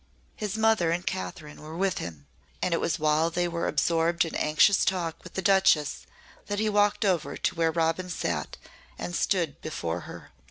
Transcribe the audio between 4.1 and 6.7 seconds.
in anxious talk with the Duchess that he